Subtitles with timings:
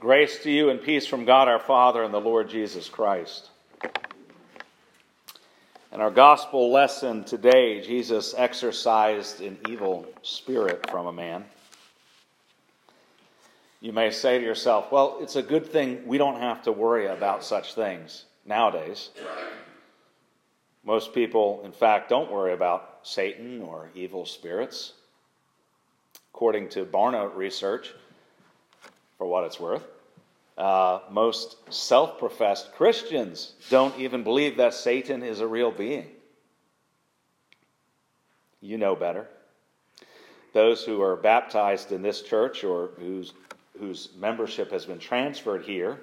[0.00, 3.50] Grace to you and peace from God our Father and the Lord Jesus Christ.
[5.92, 11.44] In our gospel lesson today, Jesus exorcised an evil spirit from a man.
[13.82, 17.06] You may say to yourself, well, it's a good thing we don't have to worry
[17.06, 19.10] about such things nowadays.
[20.82, 24.94] Most people, in fact, don't worry about Satan or evil spirits.
[26.32, 27.92] According to Barna research,
[29.20, 29.82] for what it's worth.
[30.56, 36.06] Uh, most self professed Christians don't even believe that Satan is a real being.
[38.62, 39.28] You know better.
[40.54, 43.34] Those who are baptized in this church or whose,
[43.78, 46.00] whose membership has been transferred here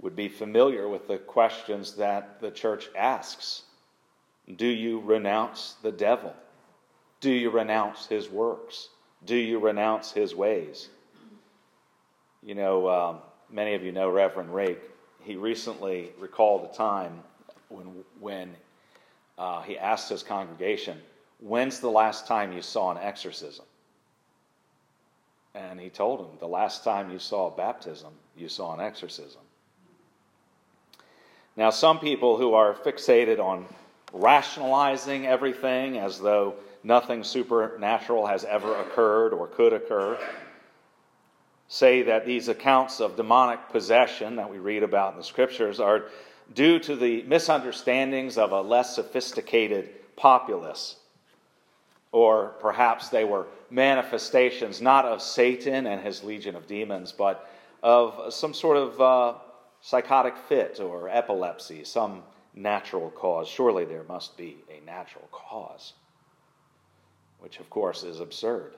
[0.00, 3.60] would be familiar with the questions that the church asks
[4.56, 6.34] Do you renounce the devil?
[7.20, 8.88] Do you renounce his works?
[9.26, 10.88] Do you renounce his ways?
[12.42, 13.18] You know, um,
[13.50, 14.80] many of you know Reverend Rake.
[15.20, 17.22] He recently recalled a time
[17.68, 17.86] when,
[18.18, 18.50] when
[19.38, 20.98] uh, he asked his congregation,
[21.38, 23.64] When's the last time you saw an exorcism?
[25.54, 29.40] And he told them, The last time you saw a baptism, you saw an exorcism.
[31.56, 33.66] Now, some people who are fixated on
[34.12, 40.18] rationalizing everything as though nothing supernatural has ever occurred or could occur
[41.72, 46.04] say that these accounts of demonic possession that we read about in the scriptures are
[46.52, 50.96] due to the misunderstandings of a less sophisticated populace.
[52.12, 57.50] Or perhaps they were manifestations not of Satan and his legion of demons, but
[57.82, 59.38] of some sort of uh,
[59.80, 62.22] psychotic fit or epilepsy, some
[62.54, 63.48] natural cause.
[63.48, 65.94] Surely there must be a natural cause,
[67.38, 68.74] which of course is absurd.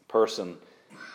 [0.00, 0.56] A person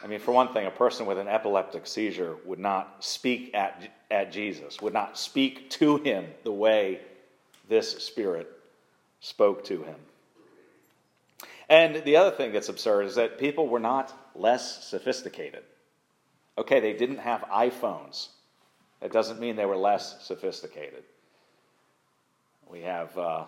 [0.04, 3.92] I mean, for one thing, a person with an epileptic seizure would not speak at,
[4.12, 7.02] at Jesus, would not speak to him the way
[7.68, 8.50] this spirit
[9.20, 9.96] spoke to him.
[11.70, 15.64] And the other thing that's absurd is that people were not less sophisticated.
[16.58, 18.30] Okay, they didn't have iPhones.
[19.02, 21.04] That doesn't mean they were less sophisticated.
[22.70, 23.46] We have, uh,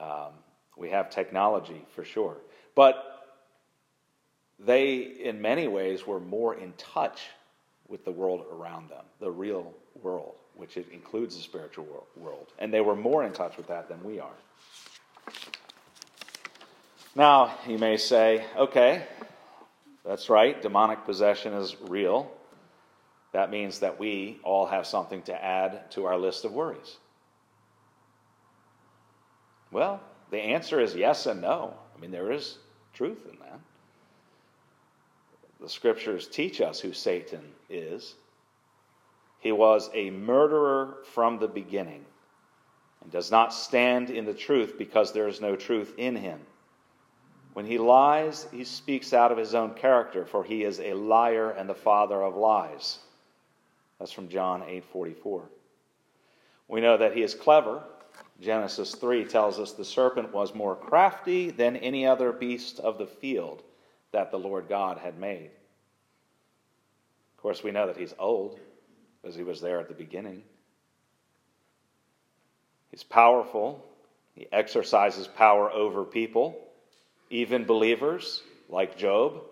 [0.00, 0.32] um,
[0.76, 2.36] we have technology for sure.
[2.74, 3.13] But
[4.58, 7.20] they, in many ways, were more in touch
[7.88, 9.72] with the world around them, the real
[10.02, 12.48] world, which includes the spiritual world.
[12.58, 14.34] And they were more in touch with that than we are.
[17.14, 19.04] Now, you may say, okay,
[20.04, 22.30] that's right, demonic possession is real.
[23.32, 26.96] That means that we all have something to add to our list of worries.
[29.70, 30.00] Well,
[30.30, 31.74] the answer is yes and no.
[31.96, 32.58] I mean, there is
[32.92, 33.60] truth in that.
[35.60, 38.14] The scriptures teach us who Satan is.
[39.38, 42.04] He was a murderer from the beginning
[43.02, 46.40] and does not stand in the truth because there is no truth in him.
[47.52, 51.50] When he lies, he speaks out of his own character, for he is a liar
[51.50, 52.98] and the father of lies.
[53.98, 55.48] That's from John 8:44.
[56.66, 57.84] We know that he is clever.
[58.40, 63.06] Genesis 3 tells us the serpent was more crafty than any other beast of the
[63.06, 63.62] field
[64.14, 65.50] that the Lord God had made.
[67.36, 68.58] Of course, we know that he's old,
[69.22, 70.42] as he was there at the beginning.
[72.90, 73.84] He's powerful,
[74.34, 76.56] he exercises power over people,
[77.28, 79.42] even believers like Job.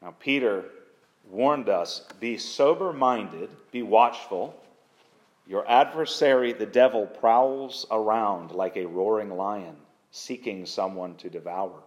[0.00, 0.64] Now, Peter
[1.28, 4.54] warned us be sober minded, be watchful.
[5.48, 9.76] Your adversary, the devil, prowls around like a roaring lion,
[10.12, 11.82] seeking someone to devour.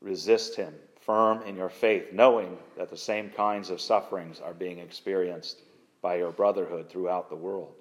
[0.00, 4.78] Resist him, firm in your faith, knowing that the same kinds of sufferings are being
[4.78, 5.62] experienced
[6.00, 7.74] by your brotherhood throughout the world.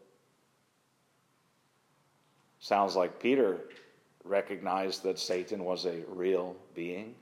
[2.59, 3.61] Sounds like Peter
[4.23, 7.15] recognized that Satan was a real being.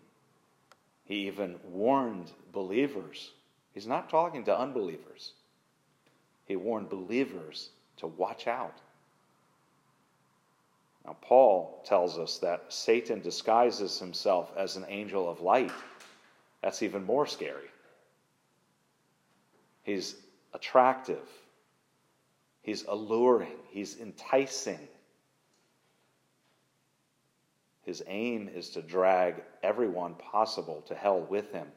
[1.03, 3.31] He even warned believers.
[3.73, 5.33] He's not talking to unbelievers.
[6.45, 8.77] He warned believers to watch out.
[11.05, 15.71] Now, Paul tells us that Satan disguises himself as an angel of light.
[16.61, 17.69] That's even more scary.
[19.83, 20.15] He's
[20.53, 21.29] attractive,
[22.63, 24.79] he's alluring, he's enticing.
[27.83, 31.67] His aim is to drag everyone possible to hell with him.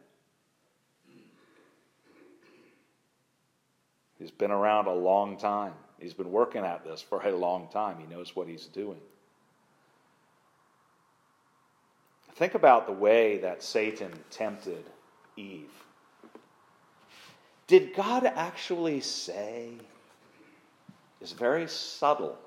[4.19, 5.75] He's been around a long time.
[6.01, 7.99] He's been working at this for a long time.
[8.01, 9.01] He knows what he's doing.
[12.39, 14.85] Think about the way that Satan tempted
[15.37, 15.73] Eve.
[17.67, 19.73] Did God actually say?
[21.21, 22.39] Is very subtle,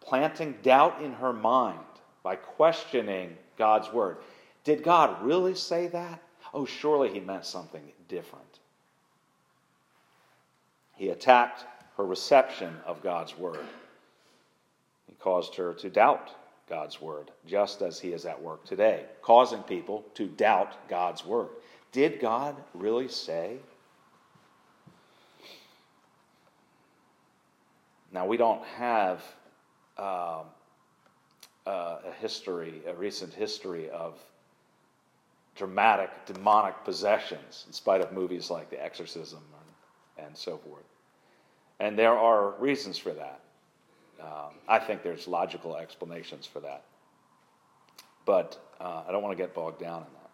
[0.00, 1.78] planting doubt in her mind
[2.24, 4.16] by questioning God's word.
[4.64, 6.20] Did God really say that?
[6.52, 8.58] Oh, surely he meant something different.
[10.96, 11.64] He attacked
[11.96, 13.64] her reception of God's word.
[15.06, 16.32] He caused her to doubt
[16.68, 21.48] God's word, just as he is at work today, causing people to doubt God's word.
[21.92, 23.56] Did God really say?
[28.12, 29.22] Now, we don't have
[29.98, 30.42] uh,
[31.66, 34.18] uh, a history, a recent history of
[35.56, 39.40] dramatic demonic possessions, in spite of movies like The Exorcism
[40.18, 40.84] and so forth.
[41.80, 43.40] And there are reasons for that.
[44.20, 46.84] Um, I think there's logical explanations for that.
[48.24, 50.30] But uh, I don't want to get bogged down in that.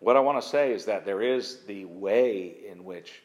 [0.00, 3.22] What I want to say is that there is the way in which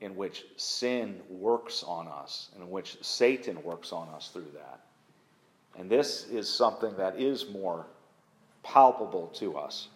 [0.00, 4.80] in which sin works on us, in which Satan works on us through that.
[5.76, 7.86] And this is something that is more
[8.62, 9.88] palpable to us.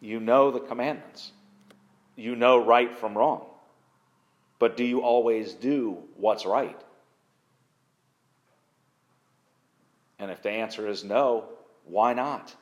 [0.00, 1.32] You know the commandments,
[2.14, 3.46] you know right from wrong.
[4.58, 6.80] But do you always do what's right?
[10.18, 11.44] And if the answer is no,
[11.84, 12.54] why not?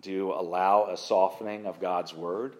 [0.00, 2.56] Do you allow a softening of God's word?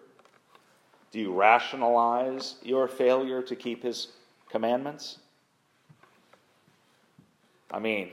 [1.11, 4.09] Do you rationalize your failure to keep his
[4.49, 5.17] commandments?
[7.71, 8.09] I mean,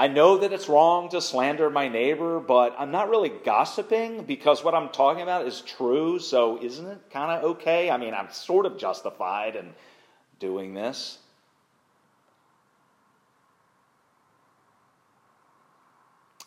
[0.00, 4.64] I know that it's wrong to slander my neighbor, but I'm not really gossiping because
[4.64, 7.90] what I'm talking about is true, so isn't it kind of okay?
[7.90, 9.74] I mean, I'm sort of justified in
[10.38, 11.18] doing this.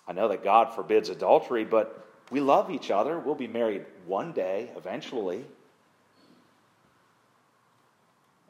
[0.08, 3.20] I know that God forbids adultery, but we love each other.
[3.20, 5.46] We'll be married one day, eventually.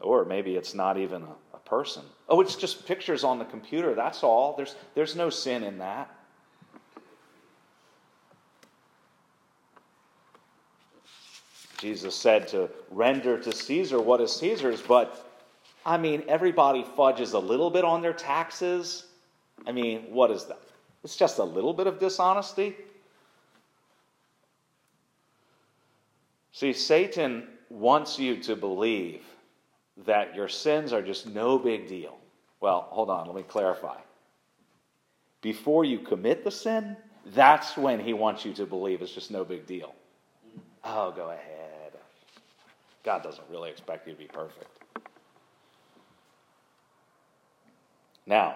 [0.04, 2.04] Or maybe it's not even a, a, person.
[2.28, 3.96] Oh, it's just pictures on the computer.
[3.96, 4.56] That's all.
[4.56, 6.14] There's, there's no sin in that.
[11.78, 15.30] Jesus said to render to Caesar what is Caesar's, but
[15.86, 19.06] I mean, everybody fudges a little bit on their taxes.
[19.66, 20.60] I mean, what is that?
[21.04, 22.76] It's just a little bit of dishonesty.
[26.54, 29.24] See, Satan wants you to believe
[30.06, 32.18] that your sins are just no big deal.
[32.60, 33.98] Well, hold on, let me clarify.
[35.42, 36.96] Before you commit the sin,
[37.28, 39.94] that's when he wants you to believe it's just no big deal.
[40.84, 41.94] Oh, go ahead.
[43.04, 44.80] God doesn't really expect you to be perfect.
[48.26, 48.56] Now,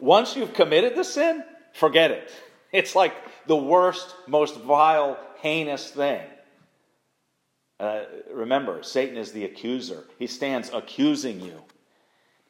[0.00, 2.32] once you've committed the sin, forget it.
[2.72, 3.14] It's like
[3.46, 6.20] the worst, most vile, heinous thing.
[7.80, 8.02] Uh,
[8.32, 10.04] remember, Satan is the accuser.
[10.18, 11.62] He stands accusing you.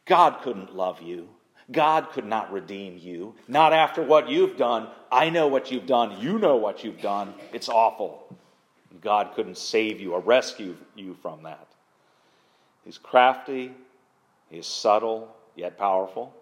[0.06, 1.28] God couldn't love you.
[1.70, 3.34] God could not redeem you.
[3.46, 4.88] Not after what you've done.
[5.12, 6.18] I know what you've done.
[6.18, 7.34] You know what you've done.
[7.52, 8.34] It's awful.
[9.02, 11.66] God couldn't save you or rescue you from that.
[12.84, 13.72] He's crafty,
[14.50, 16.34] he's subtle, yet powerful.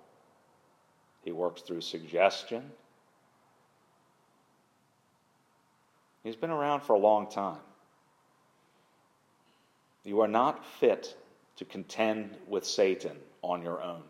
[1.24, 2.70] He works through suggestion.
[6.22, 7.58] He's been around for a long time.
[10.06, 11.16] You are not fit
[11.56, 14.02] to contend with Satan on your own.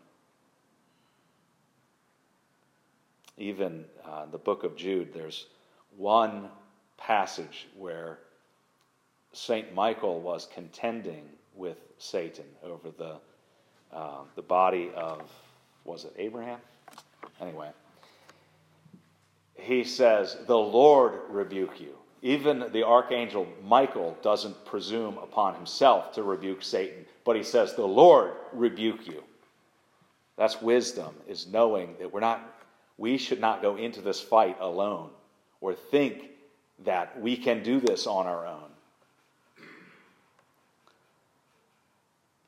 [3.39, 5.47] Even uh, the book of Jude, there's
[5.97, 6.49] one
[6.97, 8.19] passage where
[9.33, 9.73] St.
[9.73, 11.23] Michael was contending
[11.55, 13.15] with Satan over the,
[13.91, 15.21] uh, the body of,
[15.83, 16.59] was it Abraham?
[17.41, 17.71] Anyway,
[19.55, 21.95] he says, The Lord rebuke you.
[22.21, 27.85] Even the archangel Michael doesn't presume upon himself to rebuke Satan, but he says, The
[27.85, 29.23] Lord rebuke you.
[30.35, 32.41] That's wisdom, is knowing that we're not,
[32.97, 35.09] we should not go into this fight alone
[35.61, 36.29] or think
[36.85, 38.69] that we can do this on our own.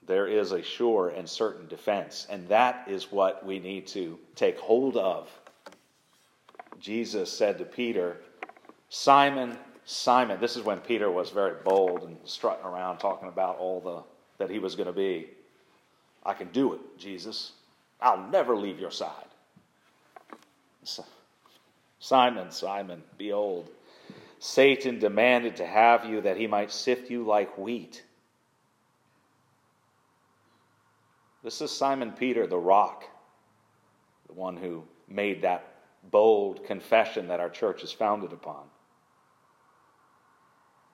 [0.05, 4.57] There is a sure and certain defense, and that is what we need to take
[4.57, 5.29] hold of.
[6.79, 8.17] Jesus said to Peter,
[8.89, 13.79] Simon, Simon, this is when Peter was very bold and strutting around talking about all
[13.79, 14.03] the
[14.39, 15.29] that he was going to be.
[16.25, 17.51] I can do it, Jesus.
[18.01, 19.11] I'll never leave your side.
[21.99, 23.69] Simon, Simon, behold,
[24.39, 28.03] Satan demanded to have you that he might sift you like wheat.
[31.43, 33.03] This is Simon Peter, the rock,
[34.27, 35.73] the one who made that
[36.09, 38.63] bold confession that our church is founded upon.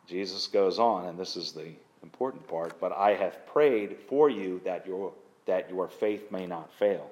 [0.07, 1.71] Jesus goes on, and this is the
[2.03, 5.13] important part, but I have prayed for you that your,
[5.45, 7.09] that your faith may not fail.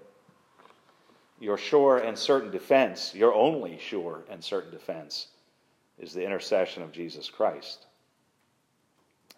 [1.40, 5.28] Your sure and certain defense, your only sure and certain defense,
[6.00, 7.88] is the intercession of Jesus Christ.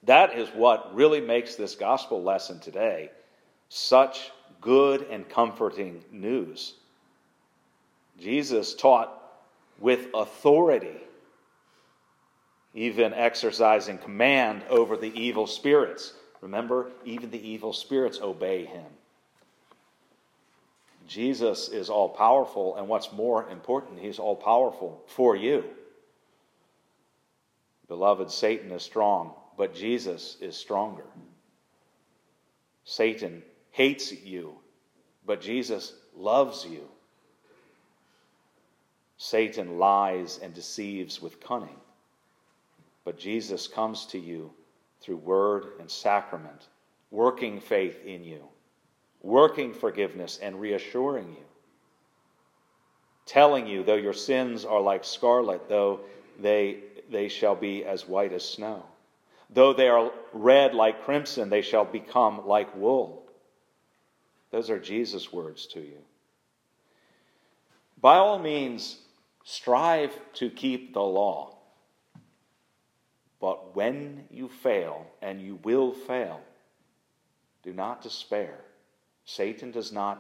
[0.04, 3.10] That is what really makes this gospel lesson today
[3.70, 4.32] such
[4.62, 6.76] good and comforting news.
[8.20, 9.22] Jesus taught
[9.80, 10.98] with authority,
[12.76, 16.14] even exercising command over the evil spirits.
[16.42, 18.86] Remember, even the evil spirits obey him.
[21.08, 25.64] Jesus is all powerful, and what's more important, he's all powerful for you.
[27.88, 31.06] Beloved, Satan is strong, but Jesus is stronger.
[32.84, 34.56] Satan hates you,
[35.26, 36.82] but Jesus loves you.
[39.18, 41.80] Satan lies and deceives with cunning,
[43.06, 44.52] but Jesus comes to you
[45.00, 46.68] through word and sacrament,
[47.12, 48.44] working faith in you,
[49.22, 51.46] working forgiveness and reassuring you,
[53.26, 56.02] telling you, though your sins are like scarlet, though
[56.40, 58.84] they, they shall be as white as snow.
[59.52, 63.24] Though they are red like crimson, they shall become like wool.
[64.50, 66.00] Those are Jesus' words to you.
[68.02, 68.98] By all means,
[69.44, 71.55] strive to keep the law.
[73.46, 76.42] But when you fail, and you will fail,
[77.62, 78.58] do not despair.
[79.24, 80.18] Satan does not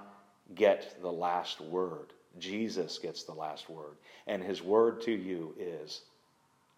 [0.53, 2.13] get the last word.
[2.37, 3.95] Jesus gets the last word.
[4.27, 6.01] And his word to you is,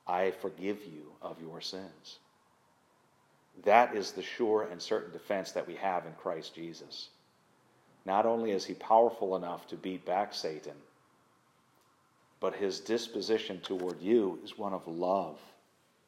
[0.08, 2.20] I forgive you of your sins.
[3.66, 7.10] That is the sure and certain defense that we have in Christ Jesus.
[8.06, 10.77] Not only is he powerful enough to beat back Satan,
[12.39, 15.38] but his disposition toward you is one of love.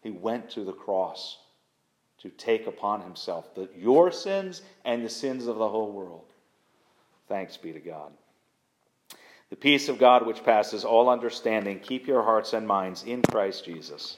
[0.01, 1.38] He went to the cross
[2.20, 6.25] to take upon himself the, your sins and the sins of the whole world.
[7.27, 8.12] Thanks be to God.
[9.50, 13.65] The peace of God, which passes all understanding, keep your hearts and minds in Christ
[13.65, 14.18] Jesus.